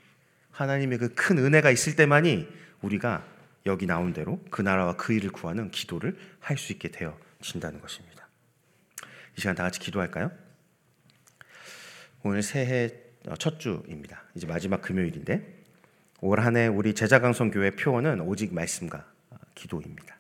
[0.51, 2.49] 하나님의 그 큰 은혜가 있을 때만이
[2.83, 3.25] 우리가
[3.67, 8.29] 여기 나온 대로 그 나라와 그 일을 구하는 기도를 할 수 있게 되어진다는 것입니다.
[9.37, 10.31] 이 시간 다 같이 기도할까요?
[12.23, 12.91] 오늘 새해
[13.39, 14.25] 첫 주입니다.
[14.35, 15.58] 이제 마지막 금요일인데
[16.21, 19.05] 올 한 해 우리 제자강성교회 표어는 오직 말씀과
[19.55, 20.17] 기도입니다.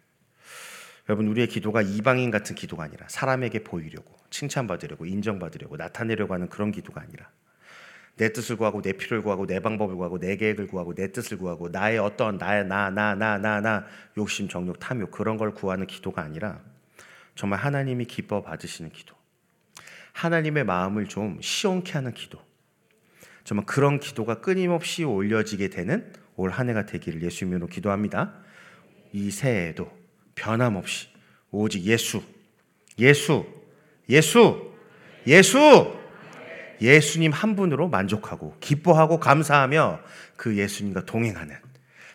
[1.08, 7.00] 여러분 우리의 기도가 이방인 같은 기도가 아니라 사람에게 보이려고 칭찬받으려고 인정받으려고 나타내려고 하는 그런 기도가
[7.00, 7.30] 아니라
[8.16, 11.68] 내 뜻을 구하고 내 필요를 구하고 내 방법을 구하고 내 계획을 구하고 내 뜻을 구하고
[11.68, 13.86] 나의 어떤 나의 나 나 나 나 나
[14.18, 16.60] 욕심 정욕 탐욕 그런 걸 구하는 기도가 아니라
[17.34, 19.14] 정말 하나님이 기뻐 받으시는 기도
[20.12, 22.38] 하나님의 마음을 좀 시원케 하는 기도
[23.48, 28.34] 정말 그런 기도가 끊임없이 올려지게 되는 올 한 해가 되기를 예수님으로 기도합니다.
[29.14, 29.90] 이 새해에도
[30.34, 31.08] 변함없이
[31.50, 32.22] 오직 예수,
[32.98, 33.46] 예수,
[34.10, 34.70] 예수,
[35.26, 35.96] 예수,
[36.82, 40.00] 예수님 한 분으로 만족하고 기뻐하고 감사하며
[40.36, 41.56] 그 예수님과 동행하는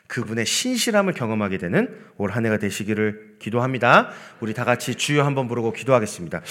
[0.06, 4.12] 그분의 신실함을 경험하게 되는 올 한 해가 되시기를 기도합니다.
[4.40, 6.44] 우리 다 같이 주여 한번 부르고 기도하겠습니다.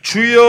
[0.00, 0.40] 주여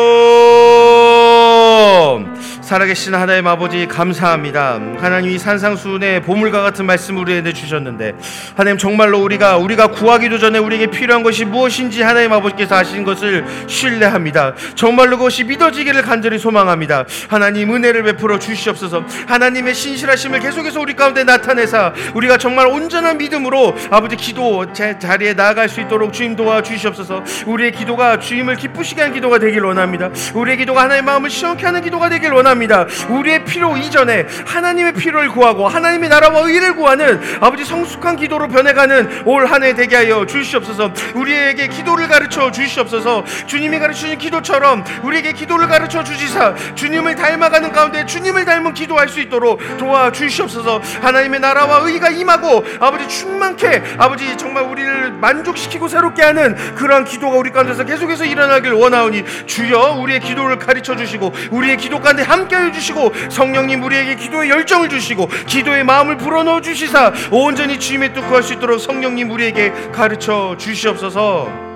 [2.61, 4.79] 살아계신 하나님 아버지 감사합니다.
[4.99, 8.13] 하나님 이 산상수훈의 보물과 같은 말씀 우리에게 주셨는데
[8.55, 14.53] 하나님 정말로 우리가 우리가 구하기도 전에 우리에게 필요한 것이 무엇인지 하나님 아버지께서 아시는 것을 신뢰합니다.
[14.75, 17.05] 정말로 그것이 믿어지기를 간절히 소망합니다.
[17.27, 19.03] 하나님 은혜를 베풀어 주시옵소서.
[19.27, 25.67] 하나님의 신실하심을 계속해서 우리 가운데 나타내사 우리가 정말 온전한 믿음으로 아버지 기도 제 자리에 나아갈
[25.67, 27.23] 수 있도록 주님 도와 주시옵소서.
[27.47, 30.09] 우리의 기도가 주님을 기쁘시게 하는 기도가 되길 원합니다.
[30.35, 32.60] 우리의 기도가 하나님의 마음을 시원케 하는 기도가 되길 원합니다.
[33.09, 39.45] 우리의 필요 이전에 하나님의 필요를 구하고 하나님의 나라와 의를 구하는 아버지 성숙한 기도로 변해가는 올
[39.51, 40.91] 한 해 되게 하여 주시옵소서.
[41.15, 43.23] 우리에게 기도를 가르쳐 주시옵소서.
[43.47, 49.59] 주님이 가르치는 기도처럼 우리에게 기도를 가르쳐 주시사 주님을 닮아가는 가운데 주님을 닮은 기도할 수 있도록
[49.77, 50.81] 도와 주시옵소서.
[51.01, 57.51] 하나님의 나라와 의가 임하고 아버지 충만케 아버지 정말 우리를 만족시키고 새롭게 하는 그러한 기도가 우리
[57.51, 63.13] 가운데서 계속해서 일어나길 원하오니 주여 우리의 기도를 가르쳐 주시고 우리의 기도 가운데 함께 해 주시고
[63.29, 68.79] 성령님 우리에게 기도의 열정을 주시고 기도의 마음을 불어넣어 주시사 온전히 주님의 뜻 구할 수 있도록
[68.79, 71.70] 성령님 우리에게 가르쳐 주시옵소서.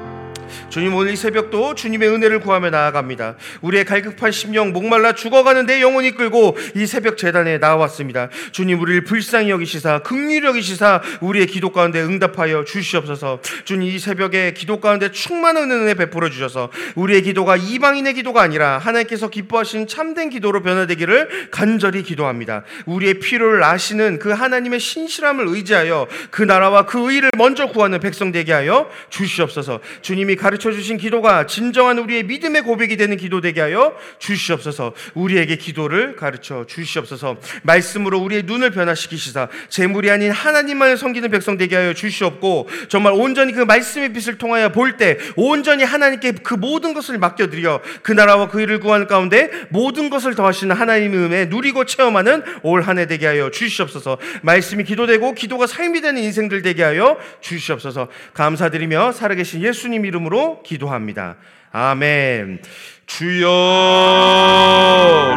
[0.69, 3.35] 주님 오늘 이 새벽도 주님의 은혜를 구하며 나아갑니다.
[3.61, 8.29] 우리의 갈급한 심령 목말라 죽어가는 내 영혼이 끌고 이 새벽 재단에 나왔습니다.
[8.51, 13.39] 주님 우리를 불쌍히 여기시사 극률히 여기시사 우리의 기도 가운데 응답하여 주시옵소서.
[13.63, 19.29] 주님 이 새벽에 기도 가운데 충만한 은혜 베풀어 주셔서 우리의 기도가 이방인의 기도가 아니라 하나님께서
[19.29, 22.63] 기뻐하신 참된 기도로 변화되기를 간절히 기도합니다.
[22.85, 28.53] 우리의 필요를 아시는 그 하나님의 신실함을 의지하여 그 나라와 그 의를 먼저 구하는 백성 되게
[28.53, 29.79] 하여 주시옵소서.
[30.01, 34.93] 주님이 가르쳐 주신 기도가 진정한 우리의 믿음의 고백이 되는 기도 되게 하여 주시옵소서.
[35.15, 37.37] 우리에게 기도를 가르쳐 주시옵소서.
[37.63, 43.61] 말씀으로 우리의 눈을 변화시키시사 재물이 아닌 하나님만을 섬기는 백성 되게 하여 주시옵고 정말 온전히 그
[43.61, 48.79] 말씀의 빛을 통하여 볼 때 온전히 하나님께 그 모든 것을 맡겨드려 그 나라와 그 일을
[48.79, 54.19] 구하는 가운데 모든 것을 더하시는 하나님의 은혜 누리고 체험하는 올 한 해 되게 하여 주시옵소서.
[54.43, 58.09] 말씀이 기도되고 기도가 삶이 되는 인생들 되게 하여 주시옵소서.
[58.35, 60.24] 감사드리며 살아계신 예수님 이름으로
[60.63, 61.35] 기도합니다.
[61.71, 62.61] 아멘.
[63.05, 63.49] 주여,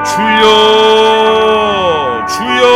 [0.04, 1.06] 주여,
[2.26, 2.68] 주여.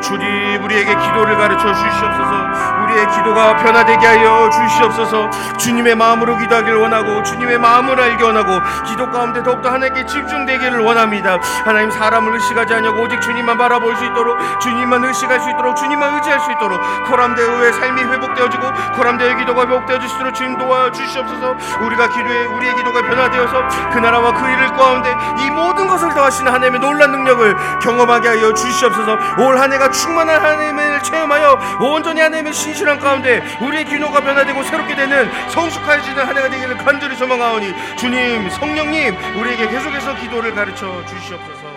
[0.00, 2.67] 주님 우리에게 기도를 가르쳐 주시옵소서.
[2.88, 5.30] 우리의 기도가 변화되게 하여 주시옵소서.
[5.58, 11.38] 주님의 마음으로 기도하기를 원하고 주님의 마음을 알기 원하고 기도 가운데 더욱더 하나님께 집중되기를 원합니다.
[11.64, 16.40] 하나님 사람을 의식하지 않냐고 오직 주님만 바라볼 수 있도록 주님만 의식할 수 있도록 주님만 의지할
[16.40, 21.56] 수 있도록 코람대오의 삶이 회복되어지고 코람대오의 기도가 회복되어질 수 있도록 주님 도와주시옵소서.
[21.82, 26.80] 우리가 기도에 우리의 기도가 변화되어서 그 나라와 그 일을 가운데 이 모든 것을 더하시는 하나님의
[26.80, 29.18] 놀란 능력을 경험하게 하여 주시옵소서.
[29.38, 34.94] 올 한 해가 충만한 하나님을 체험하여 온전히 하나님의 신 실한 가운데 우리의 기도가 변화되고 새롭게
[34.94, 41.67] 되는 성숙해지는 한 해가 되기를 간절히 소망하오니 주님 성령님 우리에게 계속해서 기도를 가르쳐 주시옵소서.